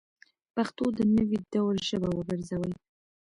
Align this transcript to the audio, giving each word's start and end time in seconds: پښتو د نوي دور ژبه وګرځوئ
پښتو 0.55 0.85
د 0.97 0.99
نوي 1.15 1.39
دور 1.53 1.73
ژبه 1.87 2.09
وګرځوئ 2.13 2.73